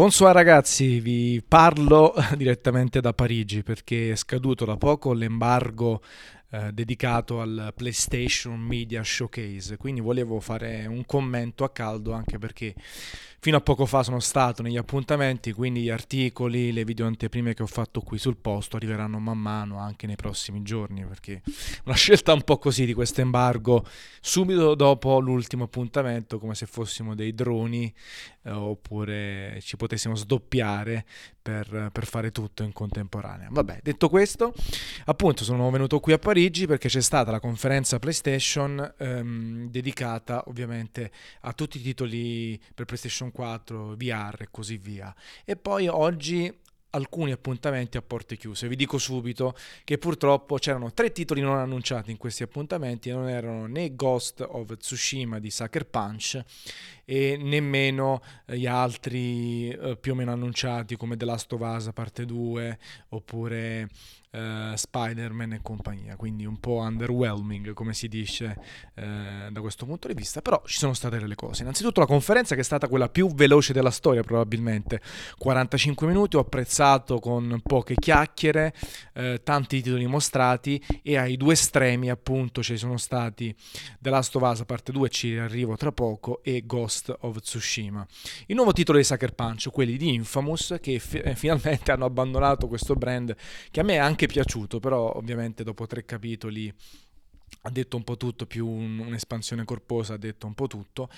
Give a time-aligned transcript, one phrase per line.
[0.00, 6.00] Buonasera ragazzi, vi parlo direttamente da Parigi perché è scaduto da poco l'embargo
[6.52, 12.74] eh, dedicato al PlayStation Media Showcase, quindi volevo fare un commento a caldo anche perché
[13.42, 17.62] fino a poco fa sono stato negli appuntamenti, quindi gli articoli, le video anteprime che
[17.62, 21.40] ho fatto qui sul posto arriveranno man mano anche nei prossimi giorni, perché
[21.84, 23.86] una scelta un po' così di questo embargo
[24.20, 27.92] subito dopo l'ultimo appuntamento, come se fossimo dei droni
[28.42, 31.06] eh, oppure ci potessimo sdoppiare
[31.40, 33.48] per, per fare tutto in contemporanea.
[33.50, 34.52] Vabbè, detto questo,
[35.06, 41.10] appunto sono venuto qui a Parigi perché c'è stata la conferenza PlayStation ehm, dedicata ovviamente
[41.42, 45.14] a tutti i titoli per PlayStation 4, VR e così via.
[45.44, 46.52] E poi oggi
[46.90, 48.68] alcuni appuntamenti a porte chiuse.
[48.68, 53.28] Vi dico subito che purtroppo c'erano tre titoli non annunciati in questi appuntamenti e non
[53.28, 56.42] erano né Ghost of Tsushima di Sucker Punch
[57.10, 62.24] e nemmeno gli altri eh, più o meno annunciati come The Last of Us parte
[62.24, 62.78] 2
[63.08, 63.88] oppure
[64.30, 68.56] uh, Spider-Man e compagnia, quindi un po' underwhelming come si dice
[68.94, 71.62] uh, da questo punto di vista, però ci sono state delle cose.
[71.62, 75.00] Innanzitutto la conferenza che è stata quella più veloce della storia probabilmente,
[75.38, 78.72] 45 minuti, ho apprezzato con poche chiacchiere,
[79.14, 83.54] uh, tanti titoli mostrati e ai due estremi appunto ci sono stati
[83.98, 88.06] The Last of Us parte 2, ci arrivo tra poco, e Ghost of Tsushima.
[88.46, 92.94] Il nuovo titolo di Sucker Punch, quelli di Infamous, che f- finalmente hanno abbandonato questo
[92.94, 93.34] brand
[93.70, 96.72] che a me è anche piaciuto, però ovviamente dopo tre capitoli
[97.62, 101.08] ha detto un po' tutto, più un, un'espansione corposa ha detto un po' tutto.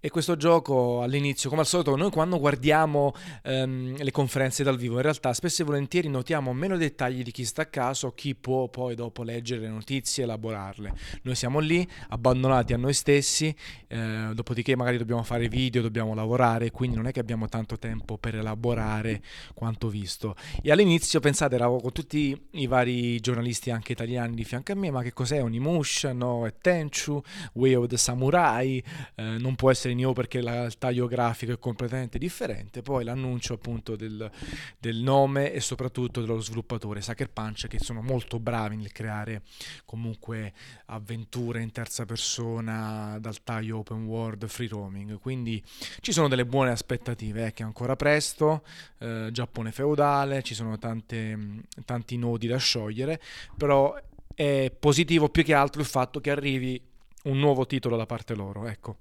[0.00, 4.96] E questo gioco all'inizio, come al solito, noi quando guardiamo ehm, le conferenze dal vivo,
[4.96, 8.68] in realtà spesso e volentieri notiamo meno dettagli di chi sta a caso, chi può
[8.68, 10.92] poi dopo leggere le notizie e elaborarle.
[11.22, 13.54] Noi siamo lì, abbandonati a noi stessi,
[13.88, 18.16] eh, dopodiché magari dobbiamo fare video, dobbiamo lavorare, quindi non è che abbiamo tanto tempo
[18.16, 20.34] per elaborare quanto visto.
[20.62, 24.90] E all'inizio, pensate, ero con tutti i vari giornalisti anche italiani di fianco a me,
[24.90, 26.18] ma che cos'è un emotion?
[26.20, 27.22] no, è Tenchu,
[27.54, 28.82] Way of the Samurai,
[29.14, 33.54] eh, non può essere Nioh perché la, il taglio grafico è completamente differente, poi l'annuncio
[33.54, 34.30] appunto del,
[34.78, 39.42] del nome e soprattutto dello sviluppatore Sucker Punch che sono molto bravi nel creare
[39.84, 40.52] comunque
[40.86, 45.62] avventure in terza persona dal taglio open world free roaming, quindi
[46.00, 48.62] ci sono delle buone aspettative, eh, che ancora presto,
[48.98, 53.20] eh, Giappone feudale, ci sono tante, tanti nodi da sciogliere,
[53.56, 53.96] però
[54.34, 56.80] è positivo più che altro il fatto che arrivi
[57.24, 58.98] un nuovo titolo da parte loro, ecco.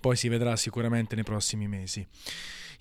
[0.00, 2.06] Poi si vedrà sicuramente nei prossimi mesi.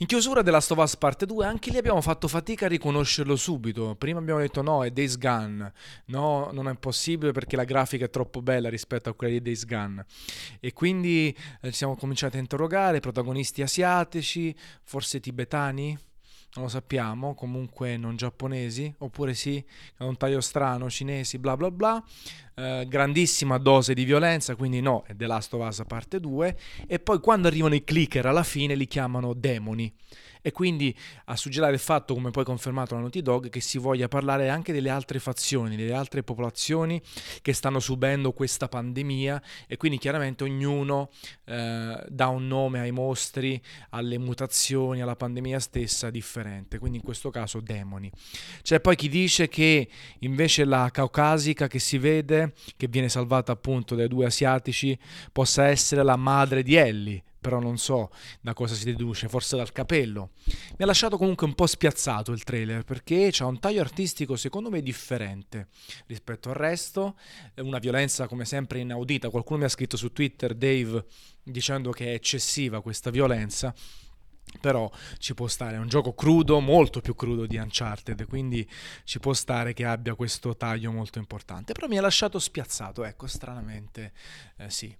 [0.01, 3.93] In chiusura della Us Parte 2 anche lì abbiamo fatto fatica a riconoscerlo subito.
[3.95, 5.71] Prima abbiamo detto no, è Days Gone.
[6.05, 9.63] No, non è possibile perché la grafica è troppo bella rispetto a quella di Days
[9.65, 10.03] Gone.
[10.59, 15.95] E quindi eh, siamo cominciati a interrogare protagonisti asiatici, forse tibetani?
[16.55, 19.63] Non lo sappiamo, comunque non giapponesi, oppure sì,
[19.97, 22.03] con un taglio strano, cinesi, bla bla bla,
[22.61, 26.57] eh, grandissima dose di violenza, quindi no, è The Last of Us parte 2,
[26.87, 29.91] e poi quando arrivano i clicker alla fine li chiamano demoni
[30.41, 30.95] e quindi
[31.25, 34.73] a suggerire il fatto, come poi confermato la Naughty Dog, che si voglia parlare anche
[34.73, 37.01] delle altre fazioni, delle altre popolazioni
[37.41, 41.11] che stanno subendo questa pandemia e quindi chiaramente ognuno
[41.45, 47.29] eh, dà un nome ai mostri, alle mutazioni, alla pandemia stessa differente, quindi in questo
[47.29, 48.11] caso demoni.
[48.63, 49.87] C'è poi chi dice che
[50.19, 54.97] invece la caucasica che si vede, che viene salvata appunto dai due asiatici,
[55.31, 59.71] possa essere la madre di Ellie, però non so da cosa si deduce, forse dal
[59.71, 60.29] capello.
[60.45, 64.69] Mi ha lasciato comunque un po' spiazzato il trailer perché c'ha un taglio artistico secondo
[64.69, 65.67] me differente
[66.05, 67.17] rispetto al resto,
[67.57, 71.05] una violenza come sempre inaudita, qualcuno mi ha scritto su Twitter, Dave,
[71.43, 73.73] dicendo che è eccessiva questa violenza
[74.59, 78.67] però ci può stare, è un gioco crudo, molto più crudo di Uncharted, quindi
[79.03, 83.27] ci può stare che abbia questo taglio molto importante, però mi ha lasciato spiazzato, ecco,
[83.27, 84.13] stranamente
[84.57, 84.95] eh, sì.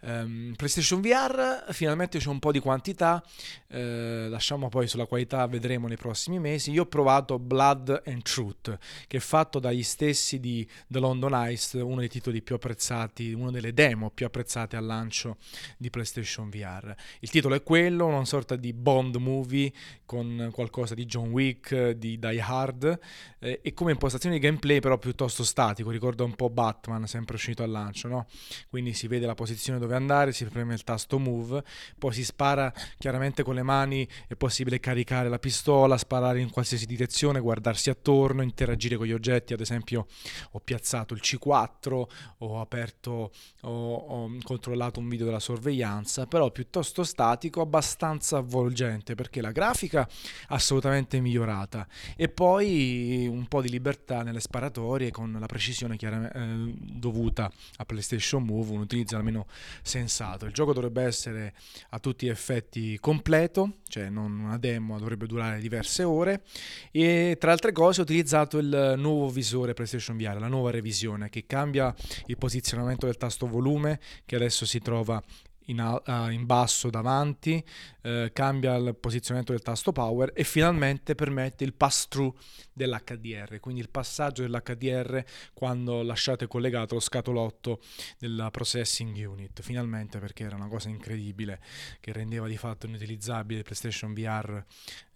[0.00, 3.22] Um, PlayStation VR, finalmente c'è un po' di quantità,
[3.68, 6.70] eh, lasciamo poi sulla qualità, vedremo nei prossimi mesi.
[6.70, 11.74] Io ho provato Blood and Truth, che è fatto dagli stessi di The London Heist,
[11.74, 15.36] uno dei titoli più apprezzati, una delle demo più apprezzate al lancio
[15.76, 16.94] di PlayStation VR.
[17.20, 19.72] Il titolo è quello, una sorta di Bond movie
[20.04, 22.98] con qualcosa di John Wick, di Die Hard
[23.38, 27.62] eh, e come impostazione di gameplay però piuttosto statico, ricorda un po' Batman sempre uscito
[27.62, 28.26] al lancio, no?
[28.68, 31.62] Quindi si vede la posizione dove andare, si preme il tasto move,
[31.96, 36.86] poi si spara chiaramente con le mani, è possibile caricare la pistola, sparare in qualsiasi
[36.86, 40.08] direzione, guardarsi attorno, interagire con gli oggetti, ad esempio
[40.50, 42.02] ho piazzato il C4,
[42.38, 49.14] ho aperto, ho, ho controllato un video della sorveglianza, però piuttosto statico, abbastanza avvolgente gente
[49.14, 50.08] perché la grafica
[50.48, 51.86] assolutamente migliorata
[52.16, 58.42] e poi un po' di libertà nelle sparatorie con la precisione eh, dovuta a PlayStation
[58.42, 59.46] Move, un utilizzo almeno
[59.82, 60.46] sensato.
[60.46, 61.52] Il gioco dovrebbe essere
[61.90, 66.42] a tutti gli effetti completo, cioè non una demo, dovrebbe durare diverse ore
[66.90, 71.44] e tra altre cose ho utilizzato il nuovo visore PlayStation VR, la nuova revisione che
[71.46, 71.94] cambia
[72.26, 75.22] il posizionamento del tasto volume che adesso si trova
[75.70, 77.64] in, uh, in basso davanti,
[78.02, 82.34] uh, cambia il posizionamento del tasto power e finalmente permette il pass through
[82.80, 85.22] dell'HDR, quindi il passaggio dell'HDR
[85.52, 87.80] quando lasciate collegato lo scatolotto
[88.18, 91.60] della processing unit, finalmente perché era una cosa incredibile
[92.00, 94.64] che rendeva di fatto inutilizzabile il PlayStation VR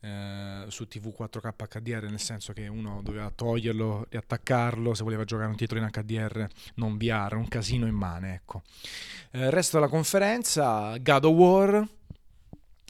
[0.01, 5.49] eh, su TV 4K HDR, nel senso che uno doveva toglierlo, riattaccarlo se voleva giocare
[5.49, 8.63] un titolo in HDR non VR, un casino immane, ecco.
[9.31, 11.89] Eh, resto della conferenza, God of War,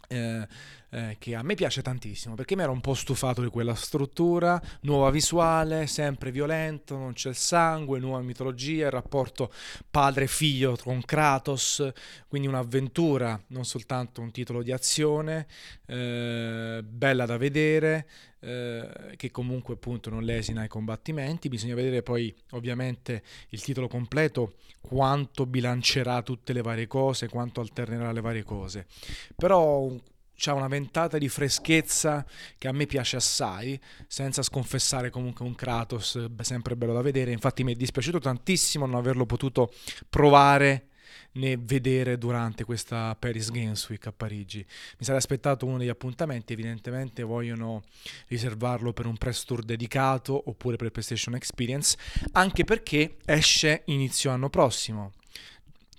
[0.08, 0.48] eh,
[0.94, 4.62] eh, che a me piace tantissimo perché mi ero un po' stufato di quella struttura,
[4.82, 9.52] nuova visuale, sempre violento, non c'è il sangue, nuova mitologia, il rapporto
[9.90, 11.92] padre-figlio con Kratos,
[12.28, 15.48] quindi un'avventura, non soltanto un titolo di azione,
[15.86, 18.06] eh, bella da vedere,
[18.38, 21.48] eh, che comunque appunto non lesina i combattimenti.
[21.48, 28.12] Bisogna vedere poi ovviamente il titolo completo, quanto bilancerà tutte le varie cose, quanto alternerà
[28.12, 28.86] le varie cose.
[29.34, 29.90] Però
[30.36, 32.24] c'ha una ventata di freschezza
[32.58, 37.32] che a me piace assai, senza sconfessare comunque un Kratos sempre bello da vedere.
[37.32, 39.72] Infatti mi è dispiaciuto tantissimo non averlo potuto
[40.08, 40.88] provare
[41.32, 44.58] né vedere durante questa Paris Games Week a Parigi.
[44.58, 47.82] Mi sarei aspettato uno degli appuntamenti, evidentemente vogliono
[48.28, 51.96] riservarlo per un press tour dedicato oppure per PlayStation Experience,
[52.32, 55.12] anche perché esce inizio anno prossimo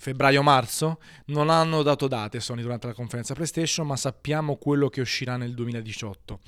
[0.05, 5.35] febbraio-marzo, non hanno dato date Sony durante la conferenza PlayStation, ma sappiamo quello che uscirà
[5.35, 6.41] nel 2018.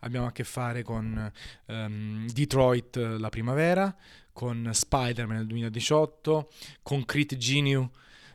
[0.00, 1.30] Abbiamo a che fare con
[1.66, 3.94] um, Detroit la primavera,
[4.32, 6.50] con Spider-Man nel 2018,
[6.82, 7.86] con Crit Geniu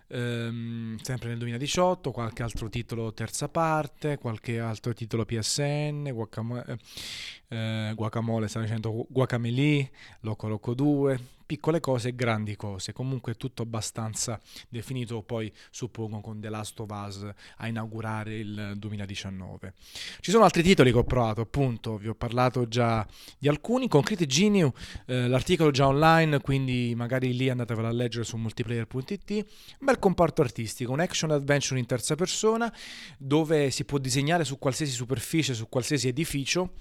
[0.09, 6.77] ehm, sempre nel 2018, qualche altro titolo terza parte, qualche altro titolo PSN, Guacamole,
[7.47, 9.89] eh, eh, Guacamole stavo dicendo Guacameli,
[10.19, 14.39] Loco Loco 2, piccole cose e grandi cose, comunque tutto abbastanza
[14.69, 15.23] definito.
[15.23, 17.27] Poi suppongo con The Last of Us
[17.57, 19.73] a inaugurare il 2019.
[20.19, 23.07] Ci sono altri titoli che ho provato, appunto, vi ho parlato già
[23.39, 24.71] di alcuni, con Crit Geniu,
[25.05, 29.45] eh, l'articolo già online, quindi magari lì andatevelo a leggere su multiplayer.it,
[29.79, 32.71] bel comparto artistico, un action adventure in terza persona
[33.17, 36.73] dove si può disegnare su qualsiasi superficie, su qualsiasi edificio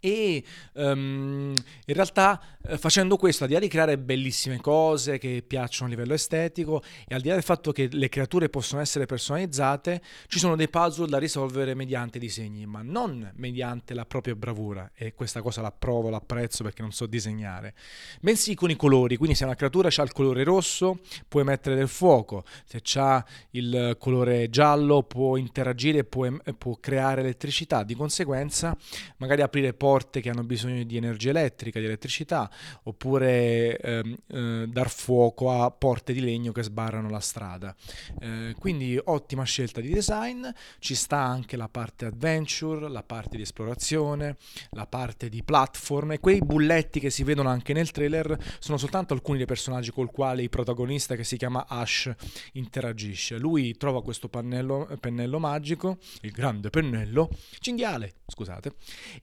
[0.00, 0.42] e
[0.74, 1.52] um,
[1.86, 5.90] in realtà eh, facendo questo, al di là di creare bellissime cose che piacciono a
[5.90, 10.38] livello estetico e al di là del fatto che le creature possono essere personalizzate, ci
[10.38, 14.90] sono dei puzzle da risolvere mediante disegni, ma non mediante la propria bravura.
[14.94, 17.74] E questa cosa l'approvo, l'apprezzo perché non so disegnare,
[18.20, 19.16] bensì con i colori.
[19.16, 23.96] Quindi se una creatura ha il colore rosso, puoi mettere del fuoco, se ha il
[23.98, 27.82] colore giallo, può interagire, può, può creare elettricità.
[27.82, 28.76] Di conseguenza,
[29.16, 32.50] magari aprire poi porte che hanno bisogno di energia elettrica, di elettricità,
[32.82, 37.74] oppure ehm, eh, dar fuoco a porte di legno che sbarrano la strada.
[38.20, 40.46] Eh, quindi ottima scelta di design,
[40.78, 44.36] ci sta anche la parte adventure, la parte di esplorazione,
[44.72, 49.14] la parte di platform e quei bulletti che si vedono anche nel trailer sono soltanto
[49.14, 52.12] alcuni dei personaggi col quale il protagonista che si chiama Ash
[52.52, 53.38] interagisce.
[53.38, 58.74] Lui trova questo pannello, pennello magico, il grande pennello, cinghiale, scusate,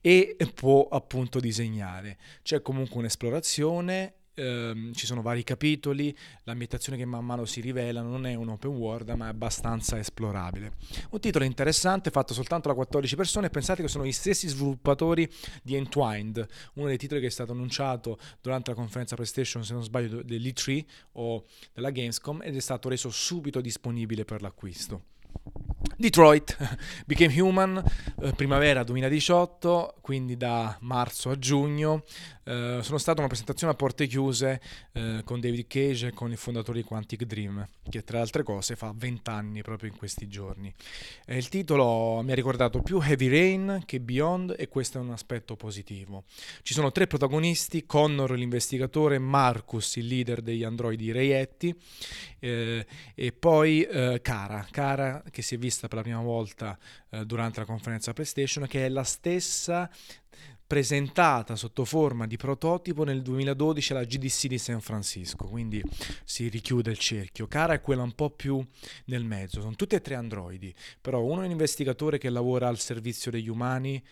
[0.02, 2.18] e può appunto disegnare.
[2.42, 8.26] C'è comunque un'esplorazione, ehm, ci sono vari capitoli, l'ambientazione che man mano si rivela non
[8.26, 10.74] è un open world ma è abbastanza esplorabile.
[11.12, 15.30] Un titolo interessante fatto soltanto da 14 persone, pensate che sono gli stessi sviluppatori
[15.62, 16.46] di Entwined,
[16.76, 20.86] uno dei titoli che è stato annunciato durante la conferenza PlayStation, se non sbaglio, dell'E3
[21.14, 25.04] o della Gamescom ed è stato reso subito disponibile per l'acquisto.
[25.98, 26.58] Detroit
[27.06, 27.84] Became Human,
[28.22, 32.04] eh, primavera 2018, quindi da marzo a giugno.
[32.48, 34.62] Eh, sono stata una presentazione a porte chiuse
[34.92, 38.44] eh, con David Cage e con il fondatore di Quantic Dream, che tra le altre
[38.44, 40.72] cose fa 20 anni proprio in questi giorni.
[41.28, 45.56] il titolo mi ha ricordato più Heavy Rain che Beyond e questo è un aspetto
[45.56, 46.26] positivo.
[46.62, 51.76] Ci sono tre protagonisti, Connor l'investigatore, Marcus il leader degli androidi reietti
[52.40, 52.86] eh,
[53.16, 56.78] e poi eh, Cara, Cara che si è vista per la prima volta
[57.10, 59.90] eh, durante la conferenza PlayStation, che è la stessa
[60.68, 65.84] presentata sotto forma di prototipo nel 2012 alla GDC di San Francisco, quindi
[66.24, 67.48] si richiude il cerchio.
[67.48, 68.66] Cara è quella un po' più
[69.06, 72.80] nel mezzo, sono tutti e tre androidi, però uno è un investigatore che lavora al
[72.80, 74.04] servizio degli umani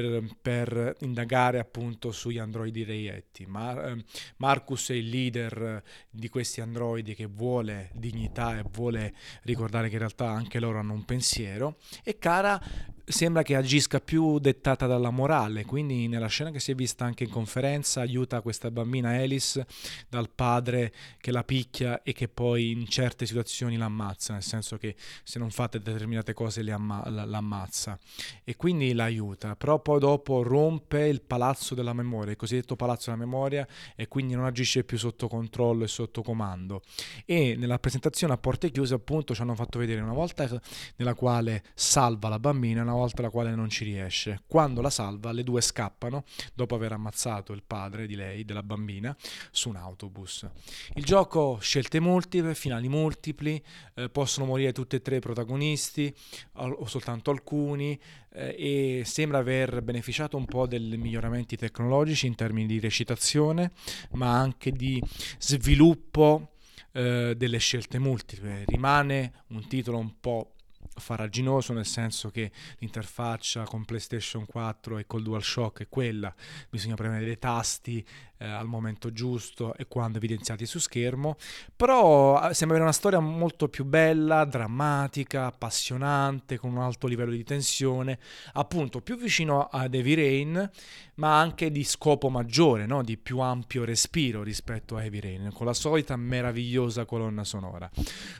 [0.00, 3.46] per, per, indagare appunto sugli androidi reietti.
[3.46, 4.04] Mar- ehm,
[4.36, 10.00] Marcus è il leader di questi androidi che vuole dignità e vuole ricordare che in
[10.00, 12.60] realtà anche loro hanno un pensiero e Cara
[13.08, 17.24] sembra che agisca più dettata dalla morale, quindi nella scena che si è vista anche
[17.24, 19.66] in conferenza aiuta questa bambina Alice
[20.08, 24.94] dal padre che la picchia e che poi in certe situazioni l'ammazza, nel senso che
[25.24, 27.98] se non fate determinate cose amma- l'ammazza.
[28.44, 33.24] E quindi l'aiuta, però poi dopo rompe il palazzo della memoria, il cosiddetto palazzo della
[33.24, 36.82] memoria e quindi non agisce più sotto controllo e sotto comando.
[37.24, 40.48] E nella presentazione a porte chiuse appunto ci hanno fatto vedere una volta
[40.96, 44.42] nella quale salva la bambina, una volta la quale non ci riesce.
[44.46, 46.24] Quando la salva, le due scappano
[46.54, 49.16] dopo aver ammazzato il padre di lei, della bambina,
[49.50, 50.46] su un autobus.
[50.94, 53.62] Il gioco scelte multiple, finali multipli,
[53.94, 56.14] eh, possono morire tutti e tre i protagonisti
[56.54, 57.98] o soltanto alcuni
[58.32, 63.72] eh, e sembra aver beneficiato un po' dei miglioramenti tecnologici in termini di recitazione,
[64.12, 65.02] ma anche di
[65.38, 66.52] sviluppo
[66.92, 68.64] eh, delle scelte multiple.
[68.66, 70.54] Rimane un titolo un po'
[70.94, 76.34] faraginoso nel senso che l'interfaccia con PlayStation 4 e col DualShock è quella,
[76.68, 78.04] bisogna premere dei tasti
[78.38, 81.36] eh, al momento giusto e quando evidenziati su schermo,
[81.74, 87.32] però eh, sembra avere una storia molto più bella, drammatica, appassionante, con un alto livello
[87.32, 88.18] di tensione,
[88.52, 90.70] appunto più vicino a Heavy Rain,
[91.14, 93.02] ma anche di scopo maggiore, no?
[93.02, 97.90] di più ampio respiro rispetto a Heavy Rain, con la solita meravigliosa colonna sonora.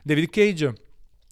[0.03, 0.75] David Cage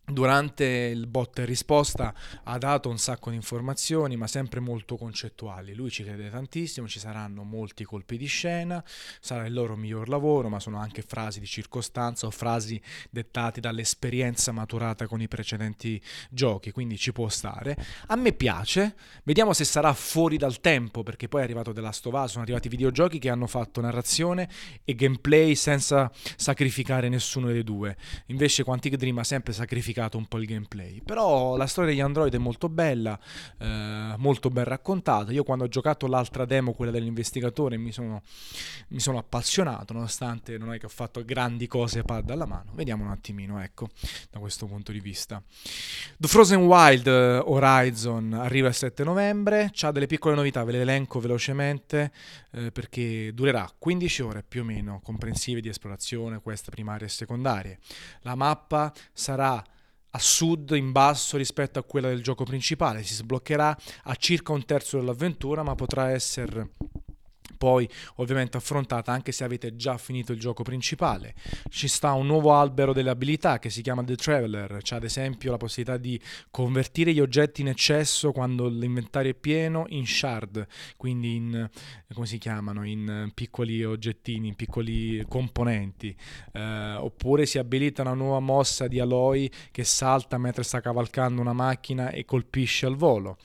[0.09, 5.75] Durante il botta e risposta ha dato un sacco di informazioni, ma sempre molto concettuali.
[5.75, 8.83] Lui ci crede tantissimo, ci saranno molti colpi di scena,
[9.19, 14.53] sarà il loro miglior lavoro, ma sono anche frasi di circostanza o frasi dettate dall'esperienza
[14.53, 17.77] maturata con i precedenti giochi, quindi ci può stare.
[18.07, 18.95] A me piace,
[19.25, 22.45] vediamo se sarà fuori dal tempo, perché poi è arrivato The Last of Us, sono
[22.45, 24.49] arrivati videogiochi che hanno fatto narrazione
[24.85, 27.97] e gameplay senza sacrificare nessuno dei due.
[28.27, 31.01] Invece Quantic Dream ha sempre sacrificato modificato un po' il gameplay.
[31.03, 33.19] Però la storia degli Android è molto bella,
[33.59, 35.33] eh, molto ben raccontata.
[35.33, 38.23] Io quando ho giocato l'altra demo, quella dell'investigatore, mi sono,
[38.89, 42.73] mi sono appassionato, nonostante non è che ho fatto grandi cose pad alla mano.
[42.75, 43.89] Vediamo un attimino, ecco,
[44.31, 45.43] da questo punto di vista.
[46.19, 50.81] The Frozen Wild eh, Horizon arriva il 7 novembre, ha delle piccole novità, ve le
[50.83, 52.13] elenco velocemente
[52.53, 57.79] eh, perché durerà 15 ore più o meno, comprensive di esplorazione, queste primarie e secondarie.
[58.23, 59.63] La mappa sarà
[60.17, 64.65] a sud in basso rispetto a quella del gioco principale, si sbloccherà a circa un
[64.65, 66.71] terzo dell'avventura, ma potrà essere
[67.57, 71.35] poi ovviamente affrontata anche se avete già finito il gioco principale.
[71.69, 75.51] Ci sta un nuovo albero delle abilità che si chiama The Traveler, c'è ad esempio
[75.51, 76.21] la possibilità di
[76.51, 81.69] convertire gli oggetti in eccesso quando l'inventario è pieno in shard, quindi in
[82.13, 86.15] come si chiamano, in piccoli oggettini, in piccoli componenti.
[86.53, 91.53] Eh, oppure si abilita una nuova mossa di Aloy che salta mentre sta cavalcando una
[91.53, 93.39] macchina e colpisce al volo.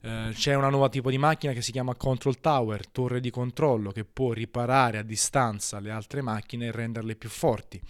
[0.00, 3.53] Eh, c'è una nuova tipo di macchina che si chiama Control Tower, torre di controllo
[3.54, 7.80] controllo che può riparare a distanza le altre macchine e renderle più forti.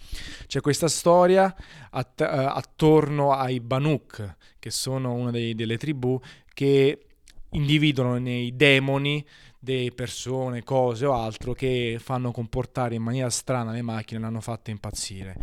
[0.45, 1.53] C'è questa storia
[1.89, 6.19] att- uh, attorno ai Banuk, che sono una dei, delle tribù
[6.53, 6.99] che
[7.49, 9.25] individuano nei demoni
[9.59, 14.27] delle persone, cose o altro che fanno comportare in maniera strana le macchine e le
[14.27, 15.35] hanno fatte impazzire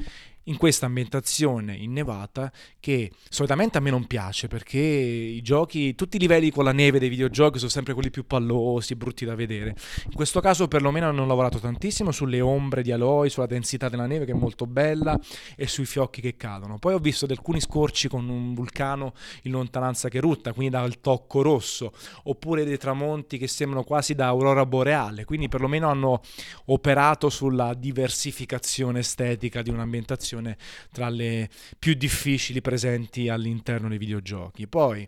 [0.44, 6.20] in questa ambientazione innevata che solitamente a me non piace perché i giochi, tutti i
[6.20, 9.76] livelli con la neve dei videogiochi sono sempre quelli più pallosi, brutti da vedere.
[10.06, 14.24] In questo caso perlomeno hanno lavorato tantissimo sulle ombre di Aloy, sulla densità della neve
[14.24, 15.18] che è molto bella
[15.56, 16.78] e sui fiocchi che cadono.
[16.78, 21.42] Poi ho visto alcuni scorci con un vulcano in lontananza che rutta, quindi dal tocco
[21.42, 21.92] rosso,
[22.24, 26.20] oppure dei tramonti che sembrano quasi da aurora boreale, quindi perlomeno hanno
[26.66, 30.56] operato sulla diversificazione estetica di un'ambientazione competizione
[30.90, 31.48] tra le
[31.78, 34.66] più difficili presenti all'interno dei videogiochi.
[34.66, 35.06] Poi,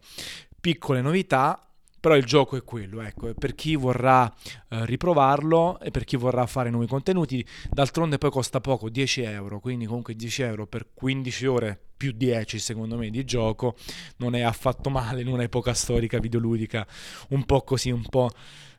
[0.61, 1.59] piccole novità,
[1.99, 4.31] però il gioco è quello, ecco, per chi vorrà
[4.69, 9.59] eh, riprovarlo e per chi vorrà fare nuovi contenuti, d'altronde poi costa poco, 10 euro,
[9.59, 13.77] quindi comunque 10 euro per 15 ore più 10 secondo me di gioco
[14.17, 16.87] non è affatto male in un'epoca storica videoludica
[17.29, 18.31] un po' così, un po'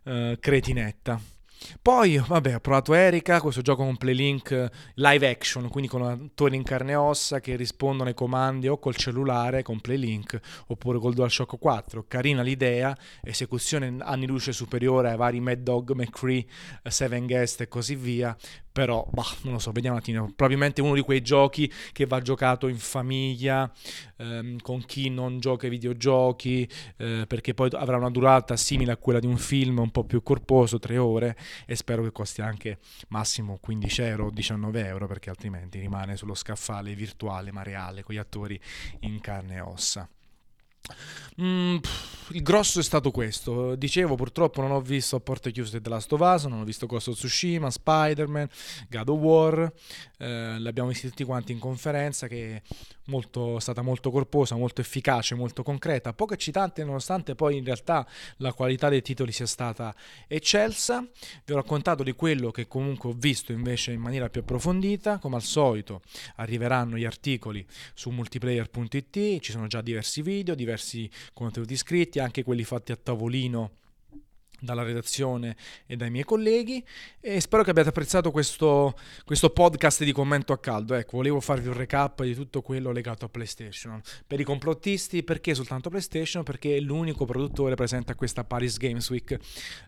[0.04, 1.35] eh, cretinetta.
[1.82, 6.64] Poi, vabbè, ho provato Erika, questo gioco con Playlink live action, quindi con attori in
[6.64, 11.58] carne e ossa che rispondono ai comandi o col cellulare con Playlink oppure col DualShock
[11.58, 12.06] 4.
[12.08, 16.46] Carina l'idea, esecuzione anni luce superiore ai vari Mad Dog, McCree,
[16.84, 18.36] Seven Guest e così via,
[18.76, 22.20] però bah, non lo so, vediamo un attimo, probabilmente uno di quei giochi che va
[22.20, 23.72] giocato in famiglia,
[24.18, 28.98] ehm, con chi non gioca ai videogiochi, eh, perché poi avrà una durata simile a
[28.98, 32.80] quella di un film un po' più corposo, tre ore, e spero che costi anche
[33.08, 38.14] massimo 15 euro o 19 euro, perché altrimenti rimane sullo scaffale virtuale ma reale, con
[38.14, 38.60] gli attori
[39.00, 40.10] in carne e ossa.
[41.42, 41.78] Mm,
[42.30, 43.76] il grosso è stato questo.
[43.76, 46.86] Dicevo, purtroppo non ho visto a porte chiuse The Last of Us, non ho visto
[46.86, 48.48] Ghost of Tsushima, Spider-Man,
[48.90, 49.74] God of War.
[50.18, 52.62] Eh, l'abbiamo visti tutti quanti in conferenza che è
[53.06, 58.54] molto, stata molto corposa, molto efficace, molto concreta, poco eccitante nonostante poi in realtà la
[58.54, 59.94] qualità dei titoli sia stata
[60.28, 61.06] eccelsa.
[61.46, 65.20] Vi ho raccontato di quello che comunque ho visto invece in maniera più approfondita.
[65.20, 66.02] Come al solito
[66.38, 70.75] arriveranno gli articoli su multiplayer.it, ci sono già diversi video, diversi
[71.34, 73.84] contenuti scritti, anche quelli fatti a tavolino
[74.60, 76.84] dalla redazione e dai miei colleghi
[77.20, 78.96] e spero che abbiate apprezzato questo,
[79.26, 80.94] questo, podcast di commento a caldo.
[80.94, 84.02] Ecco, volevo farvi un recap di tutto quello legato a PlayStation.
[84.26, 86.44] Per i complottisti, perché soltanto PlayStation?
[86.44, 89.38] Perché è l'unico produttore presente a questa Paris Games Week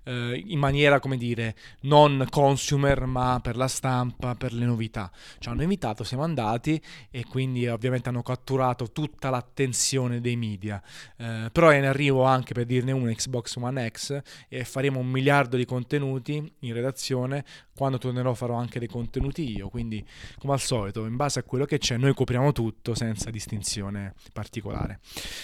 [0.03, 5.11] eh, in maniera, come dire, non consumer, ma per la stampa, per le novità.
[5.39, 10.81] Ci hanno invitato, siamo andati e quindi ovviamente hanno catturato tutta l'attenzione dei media.
[11.17, 14.21] Eh, però è in arrivo anche per dirne una Xbox One X
[14.57, 17.45] e faremo un miliardo di contenuti in redazione,
[17.77, 20.03] quando tornerò farò anche dei contenuti io, quindi
[20.39, 24.99] come al solito, in base a quello che c'è, noi copriamo tutto senza distinzione particolare.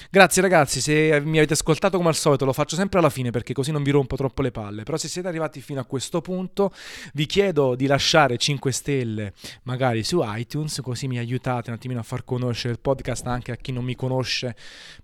[0.09, 3.53] Grazie ragazzi, se mi avete ascoltato come al solito, lo faccio sempre alla fine perché
[3.53, 6.73] così non vi rompo troppo le palle, però se siete arrivati fino a questo punto,
[7.13, 12.03] vi chiedo di lasciare 5 stelle magari su iTunes, così mi aiutate un attimino a
[12.03, 14.55] far conoscere il podcast anche a chi non mi conosce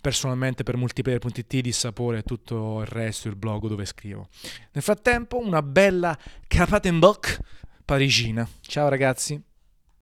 [0.01, 4.29] personalmente per multiplayer.it di sapore e tutto il resto, il blog dove scrivo.
[4.71, 6.17] Nel frattempo, una bella
[7.19, 7.39] Carpatenbock
[7.85, 8.47] parigina.
[8.61, 9.41] Ciao ragazzi.